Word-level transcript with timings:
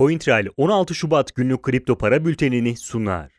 CoinTrail 0.00 0.46
16 0.56 0.94
Şubat 0.94 1.34
günlük 1.34 1.62
kripto 1.62 1.98
para 1.98 2.24
bültenini 2.24 2.76
sunar. 2.76 3.32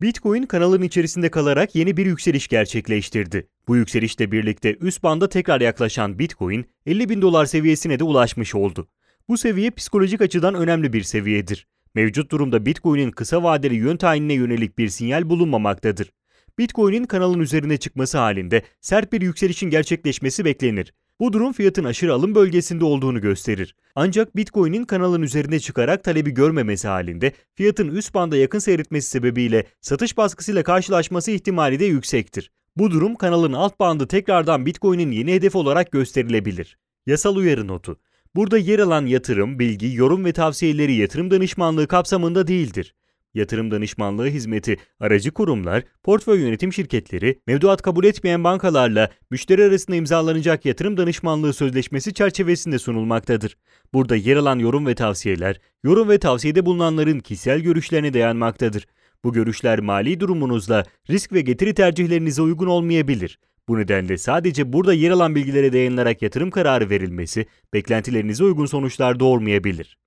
Bitcoin 0.00 0.42
kanalın 0.42 0.82
içerisinde 0.82 1.30
kalarak 1.30 1.74
yeni 1.74 1.96
bir 1.96 2.06
yükseliş 2.06 2.48
gerçekleştirdi. 2.48 3.48
Bu 3.68 3.76
yükselişle 3.76 4.32
birlikte 4.32 4.76
üst 4.80 5.02
banda 5.02 5.28
tekrar 5.28 5.60
yaklaşan 5.60 6.18
Bitcoin 6.18 6.66
50 6.86 7.08
bin 7.08 7.22
dolar 7.22 7.46
seviyesine 7.46 7.98
de 7.98 8.04
ulaşmış 8.04 8.54
oldu. 8.54 8.88
Bu 9.28 9.38
seviye 9.38 9.70
psikolojik 9.70 10.20
açıdan 10.20 10.54
önemli 10.54 10.92
bir 10.92 11.02
seviyedir. 11.02 11.66
Mevcut 11.94 12.30
durumda 12.30 12.66
Bitcoin'in 12.66 13.10
kısa 13.10 13.42
vadeli 13.42 13.74
yön 13.74 13.96
tayinine 13.96 14.34
yönelik 14.34 14.78
bir 14.78 14.88
sinyal 14.88 15.28
bulunmamaktadır. 15.28 16.12
Bitcoin'in 16.58 17.04
kanalın 17.04 17.40
üzerine 17.40 17.76
çıkması 17.76 18.18
halinde 18.18 18.62
sert 18.80 19.12
bir 19.12 19.20
yükselişin 19.20 19.70
gerçekleşmesi 19.70 20.44
beklenir. 20.44 20.94
Bu 21.20 21.32
durum 21.32 21.52
fiyatın 21.52 21.84
aşırı 21.84 22.14
alım 22.14 22.34
bölgesinde 22.34 22.84
olduğunu 22.84 23.20
gösterir. 23.20 23.76
Ancak 23.94 24.36
Bitcoin'in 24.36 24.84
kanalın 24.84 25.22
üzerine 25.22 25.60
çıkarak 25.60 26.04
talebi 26.04 26.30
görmemesi 26.30 26.88
halinde 26.88 27.32
fiyatın 27.54 27.88
üst 27.88 28.14
banda 28.14 28.36
yakın 28.36 28.58
seyretmesi 28.58 29.08
sebebiyle 29.08 29.64
satış 29.80 30.16
baskısıyla 30.16 30.62
karşılaşması 30.62 31.30
ihtimali 31.30 31.80
de 31.80 31.84
yüksektir. 31.84 32.50
Bu 32.76 32.90
durum 32.90 33.14
kanalın 33.14 33.52
alt 33.52 33.80
bandı 33.80 34.08
tekrardan 34.08 34.66
Bitcoin'in 34.66 35.10
yeni 35.10 35.32
hedef 35.32 35.56
olarak 35.56 35.92
gösterilebilir. 35.92 36.78
Yasal 37.06 37.36
uyarı 37.36 37.68
notu. 37.68 37.98
Burada 38.36 38.58
yer 38.58 38.78
alan 38.78 39.06
yatırım, 39.06 39.58
bilgi, 39.58 39.94
yorum 39.94 40.24
ve 40.24 40.32
tavsiyeleri 40.32 40.94
yatırım 40.94 41.30
danışmanlığı 41.30 41.88
kapsamında 41.88 42.46
değildir. 42.46 42.94
Yatırım 43.34 43.70
danışmanlığı 43.70 44.26
hizmeti 44.26 44.76
aracı 45.00 45.30
kurumlar, 45.30 45.82
portföy 46.02 46.40
yönetim 46.40 46.72
şirketleri, 46.72 47.40
mevduat 47.46 47.82
kabul 47.82 48.04
etmeyen 48.04 48.44
bankalarla 48.44 49.10
müşteri 49.30 49.64
arasında 49.64 49.96
imzalanacak 49.96 50.64
yatırım 50.64 50.96
danışmanlığı 50.96 51.52
sözleşmesi 51.52 52.14
çerçevesinde 52.14 52.78
sunulmaktadır. 52.78 53.56
Burada 53.92 54.16
yer 54.16 54.36
alan 54.36 54.58
yorum 54.58 54.86
ve 54.86 54.94
tavsiyeler, 54.94 55.60
yorum 55.84 56.08
ve 56.08 56.18
tavsiyede 56.18 56.66
bulunanların 56.66 57.20
kişisel 57.20 57.60
görüşlerine 57.60 58.14
dayanmaktadır. 58.14 58.86
Bu 59.24 59.32
görüşler 59.32 59.80
mali 59.80 60.20
durumunuzla 60.20 60.84
risk 61.10 61.32
ve 61.32 61.40
getiri 61.40 61.74
tercihlerinize 61.74 62.42
uygun 62.42 62.66
olmayabilir. 62.66 63.38
Bu 63.68 63.78
nedenle 63.78 64.18
sadece 64.18 64.72
burada 64.72 64.94
yer 64.94 65.10
alan 65.10 65.34
bilgilere 65.34 65.72
dayanılarak 65.72 66.22
yatırım 66.22 66.50
kararı 66.50 66.90
verilmesi 66.90 67.46
beklentilerinize 67.72 68.44
uygun 68.44 68.66
sonuçlar 68.66 69.20
doğurmayabilir. 69.20 69.98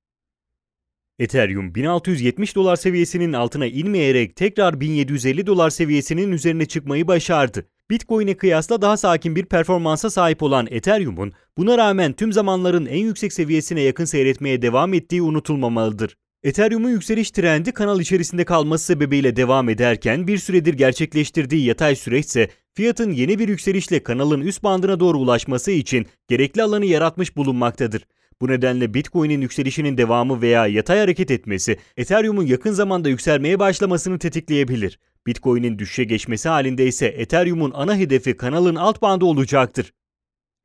Ethereum 1.20 1.76
1670 1.76 2.56
dolar 2.56 2.76
seviyesinin 2.76 3.34
altına 3.34 3.66
inmeyerek 3.66 4.36
tekrar 4.36 4.80
1750 4.80 5.48
dolar 5.48 5.70
seviyesinin 5.70 6.32
üzerine 6.32 6.66
çıkmayı 6.66 7.08
başardı. 7.08 7.66
Bitcoin'e 7.90 8.38
kıyasla 8.38 8.82
daha 8.82 8.98
sakin 8.98 9.36
bir 9.36 9.46
performansa 9.46 10.10
sahip 10.10 10.44
olan 10.44 10.68
Ethereum'un 10.70 11.34
buna 11.58 11.78
rağmen 11.78 12.14
tüm 12.14 12.34
zamanların 12.34 12.86
en 12.86 12.98
yüksek 12.98 13.34
seviyesine 13.34 13.82
yakın 13.82 14.06
seyretmeye 14.06 14.62
devam 14.62 14.94
ettiği 14.94 15.22
unutulmamalıdır. 15.22 16.18
Ethereum'un 16.44 16.90
yükseliş 16.90 17.32
trendi 17.32 17.72
kanal 17.72 18.00
içerisinde 18.00 18.46
kalması 18.46 18.86
sebebiyle 18.86 19.36
devam 19.36 19.70
ederken 19.70 20.28
bir 20.28 20.38
süredir 20.38 20.74
gerçekleştirdiği 20.74 21.66
yatay 21.66 21.96
süreçse 21.96 22.50
fiyatın 22.74 23.12
yeni 23.12 23.40
bir 23.40 23.48
yükselişle 23.48 24.04
kanalın 24.04 24.42
üst 24.42 24.64
bandına 24.64 25.00
doğru 25.00 25.18
ulaşması 25.18 25.72
için 25.72 26.06
gerekli 26.28 26.64
alanı 26.64 26.86
yaratmış 26.86 27.38
bulunmaktadır. 27.38 28.06
Bu 28.42 28.48
nedenle 28.48 28.94
Bitcoin'in 28.94 29.42
yükselişinin 29.42 29.98
devamı 29.98 30.42
veya 30.42 30.68
yatay 30.68 31.00
hareket 31.00 31.32
etmesi 31.32 31.78
Ethereum'un 31.98 32.46
yakın 32.46 32.72
zamanda 32.72 33.10
yükselmeye 33.10 33.60
başlamasını 33.60 34.20
tetikleyebilir. 34.20 35.00
Bitcoin'in 35.28 35.80
düşüşe 35.80 36.04
geçmesi 36.04 36.50
halinde 36.50 36.88
ise 36.88 37.06
Ethereum'un 37.08 37.72
ana 37.76 37.96
hedefi 37.96 38.38
kanalın 38.38 38.76
alt 38.76 39.02
bandı 39.02 39.26
olacaktır. 39.26 39.94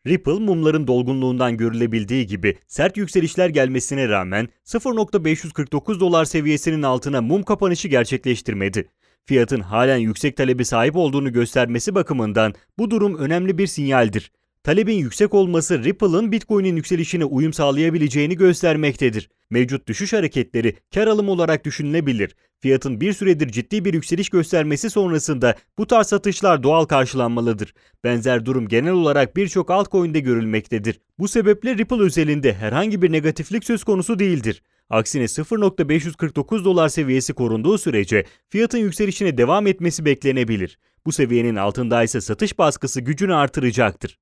Ripple 0.07 0.33
mumların 0.33 0.87
dolgunluğundan 0.87 1.57
görülebildiği 1.57 2.27
gibi 2.27 2.59
sert 2.67 2.97
yükselişler 2.97 3.49
gelmesine 3.49 4.09
rağmen 4.09 4.49
0.549 4.65 6.01
dolar 6.01 6.25
seviyesinin 6.25 6.83
altına 6.83 7.23
mum 7.23 7.43
kapanışı 7.43 7.89
gerçekleştirmedi. 7.89 8.89
Fiyatın 9.25 9.61
halen 9.61 9.97
yüksek 9.97 10.37
talebi 10.37 10.65
sahip 10.65 10.97
olduğunu 10.97 11.33
göstermesi 11.33 11.95
bakımından 11.95 12.55
bu 12.79 12.91
durum 12.91 13.19
önemli 13.19 13.59
bir 13.59 13.67
sinyaldir. 13.67 14.33
Talebin 14.65 14.97
yüksek 14.97 15.35
olması 15.35 15.85
Ripple'ın 15.85 16.33
Bitcoin'in 16.33 16.77
yükselişine 16.77 17.25
uyum 17.25 17.53
sağlayabileceğini 17.53 18.37
göstermektedir. 18.37 19.31
Mevcut 19.51 19.89
düşüş 19.89 20.13
hareketleri 20.13 20.77
kar 20.95 21.07
alımı 21.07 21.31
olarak 21.31 21.65
düşünülebilir. 21.65 22.37
Fiyatın 22.61 23.01
bir 23.01 23.13
süredir 23.13 23.49
ciddi 23.49 23.85
bir 23.85 23.95
yükseliş 23.95 24.29
göstermesi 24.29 24.91
sonrasında 24.91 25.55
bu 25.79 25.87
tarz 25.87 26.07
satışlar 26.07 26.63
doğal 26.63 26.85
karşılanmalıdır. 26.85 27.75
Benzer 28.05 28.47
durum 28.47 28.69
genel 28.69 28.93
olarak 28.93 29.37
birçok 29.37 29.71
altcoin'de 29.71 30.21
görülmektedir. 30.21 31.01
Bu 31.19 31.29
sebeple 31.29 31.79
Ripple 31.79 32.03
özelinde 32.03 32.55
herhangi 32.55 33.03
bir 33.03 33.13
negatiflik 33.13 33.65
söz 33.65 33.85
konusu 33.85 34.19
değildir. 34.19 34.63
Aksine 34.91 35.25
0.549 35.25 36.65
dolar 36.65 36.89
seviyesi 36.89 37.33
korunduğu 37.33 37.79
sürece 37.79 38.25
fiyatın 38.49 38.79
yükselişine 38.79 39.39
devam 39.39 39.67
etmesi 39.67 40.05
beklenebilir. 40.05 40.79
Bu 41.07 41.13
seviyenin 41.13 41.57
altında 41.57 42.03
ise 42.03 42.21
satış 42.21 42.59
baskısı 42.59 43.01
gücünü 43.01 43.35
artıracaktır. 43.35 44.19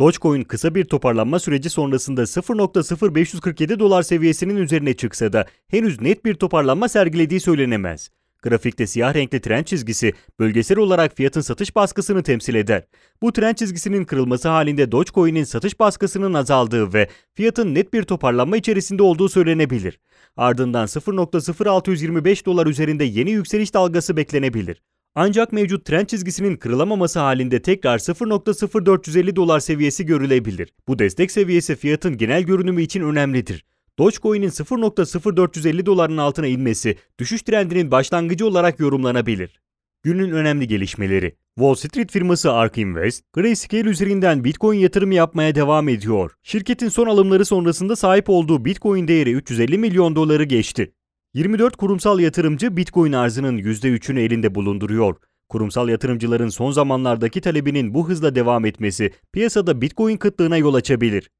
Dogecoin 0.00 0.42
kısa 0.42 0.74
bir 0.74 0.84
toparlanma 0.84 1.38
süreci 1.38 1.70
sonrasında 1.70 2.22
0.0547 2.22 3.78
dolar 3.78 4.02
seviyesinin 4.02 4.56
üzerine 4.56 4.94
çıksa 4.94 5.32
da 5.32 5.46
henüz 5.68 6.00
net 6.00 6.24
bir 6.24 6.34
toparlanma 6.34 6.88
sergilediği 6.88 7.40
söylenemez. 7.40 8.10
Grafikte 8.42 8.86
siyah 8.86 9.14
renkli 9.14 9.40
trend 9.40 9.64
çizgisi 9.64 10.12
bölgesel 10.38 10.78
olarak 10.78 11.16
fiyatın 11.16 11.40
satış 11.40 11.76
baskısını 11.76 12.22
temsil 12.22 12.54
eder. 12.54 12.82
Bu 13.22 13.32
trend 13.32 13.54
çizgisinin 13.54 14.04
kırılması 14.04 14.48
halinde 14.48 14.92
Dogecoin'in 14.92 15.44
satış 15.44 15.80
baskısının 15.80 16.34
azaldığı 16.34 16.94
ve 16.94 17.08
fiyatın 17.34 17.74
net 17.74 17.92
bir 17.92 18.02
toparlanma 18.02 18.56
içerisinde 18.56 19.02
olduğu 19.02 19.28
söylenebilir. 19.28 20.00
Ardından 20.36 20.86
0.0625 20.86 22.44
dolar 22.44 22.66
üzerinde 22.66 23.04
yeni 23.04 23.30
yükseliş 23.30 23.74
dalgası 23.74 24.16
beklenebilir. 24.16 24.82
Ancak 25.14 25.52
mevcut 25.52 25.84
trend 25.84 26.06
çizgisinin 26.06 26.56
kırılamaması 26.56 27.18
halinde 27.18 27.62
tekrar 27.62 27.98
0.0450 27.98 29.36
dolar 29.36 29.60
seviyesi 29.60 30.06
görülebilir. 30.06 30.72
Bu 30.88 30.98
destek 30.98 31.30
seviyesi 31.30 31.76
fiyatın 31.76 32.16
genel 32.16 32.42
görünümü 32.42 32.82
için 32.82 33.02
önemlidir. 33.02 33.64
Dogecoin'in 33.98 34.48
0.0450 34.48 35.86
doların 35.86 36.16
altına 36.16 36.46
inmesi 36.46 36.96
düşüş 37.18 37.42
trendinin 37.42 37.90
başlangıcı 37.90 38.46
olarak 38.46 38.80
yorumlanabilir. 38.80 39.60
Günün 40.02 40.30
önemli 40.30 40.68
gelişmeleri. 40.68 41.36
Wall 41.58 41.74
Street 41.74 42.12
firması 42.12 42.52
ARK 42.52 42.78
Invest, 42.78 43.32
Grayscale 43.32 43.88
üzerinden 43.88 44.44
Bitcoin 44.44 44.78
yatırımı 44.78 45.14
yapmaya 45.14 45.54
devam 45.54 45.88
ediyor. 45.88 46.32
Şirketin 46.42 46.88
son 46.88 47.06
alımları 47.06 47.44
sonrasında 47.44 47.96
sahip 47.96 48.30
olduğu 48.30 48.64
Bitcoin 48.64 49.08
değeri 49.08 49.32
350 49.32 49.78
milyon 49.78 50.16
doları 50.16 50.44
geçti. 50.44 50.92
24 51.34 51.76
kurumsal 51.76 52.20
yatırımcı 52.20 52.76
Bitcoin 52.76 53.12
arzının 53.12 53.58
%3'ünü 53.58 54.20
elinde 54.20 54.54
bulunduruyor. 54.54 55.16
Kurumsal 55.48 55.88
yatırımcıların 55.88 56.48
son 56.48 56.70
zamanlardaki 56.70 57.40
talebinin 57.40 57.94
bu 57.94 58.08
hızla 58.08 58.34
devam 58.34 58.64
etmesi 58.64 59.12
piyasada 59.32 59.80
Bitcoin 59.80 60.16
kıtlığına 60.16 60.56
yol 60.56 60.74
açabilir. 60.74 61.30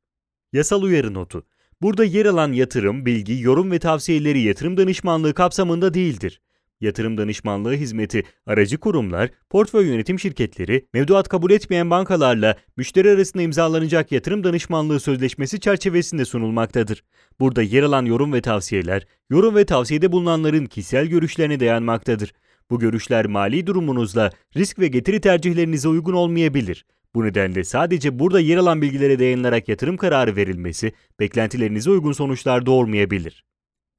Yasal 0.52 0.82
uyarı 0.82 1.14
notu. 1.14 1.46
Burada 1.82 2.04
yer 2.04 2.26
alan 2.26 2.52
yatırım, 2.52 3.06
bilgi, 3.06 3.40
yorum 3.40 3.70
ve 3.70 3.78
tavsiyeleri 3.78 4.40
yatırım 4.40 4.76
danışmanlığı 4.76 5.34
kapsamında 5.34 5.94
değildir. 5.94 6.40
Yatırım 6.80 7.18
danışmanlığı 7.18 7.74
hizmeti 7.74 8.22
aracı 8.46 8.78
kurumlar, 8.78 9.30
portföy 9.50 9.86
yönetim 9.86 10.18
şirketleri, 10.18 10.86
mevduat 10.94 11.28
kabul 11.28 11.50
etmeyen 11.50 11.90
bankalarla 11.90 12.56
müşteri 12.76 13.10
arasında 13.10 13.42
imzalanacak 13.42 14.12
yatırım 14.12 14.44
danışmanlığı 14.44 15.00
sözleşmesi 15.00 15.60
çerçevesinde 15.60 16.24
sunulmaktadır. 16.24 17.04
Burada 17.40 17.62
yer 17.62 17.82
alan 17.82 18.04
yorum 18.04 18.32
ve 18.32 18.40
tavsiyeler, 18.40 19.06
yorum 19.30 19.54
ve 19.54 19.64
tavsiyede 19.64 20.12
bulunanların 20.12 20.66
kişisel 20.66 21.06
görüşlerine 21.06 21.60
dayanmaktadır. 21.60 22.32
Bu 22.70 22.78
görüşler 22.78 23.26
mali 23.26 23.66
durumunuzla 23.66 24.30
risk 24.56 24.78
ve 24.78 24.88
getiri 24.88 25.20
tercihlerinize 25.20 25.88
uygun 25.88 26.12
olmayabilir. 26.12 26.84
Bu 27.14 27.24
nedenle 27.24 27.64
sadece 27.64 28.18
burada 28.18 28.40
yer 28.40 28.56
alan 28.56 28.82
bilgilere 28.82 29.18
dayanılarak 29.18 29.68
yatırım 29.68 29.96
kararı 29.96 30.36
verilmesi 30.36 30.92
beklentilerinize 31.20 31.90
uygun 31.90 32.12
sonuçlar 32.12 32.66
doğurmayabilir. 32.66 33.44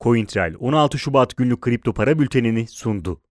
CoinTrail 0.01 0.55
16 0.59 0.99
Şubat 0.99 1.37
günlük 1.37 1.61
kripto 1.61 1.93
para 1.93 2.19
bültenini 2.19 2.67
sundu. 2.67 3.19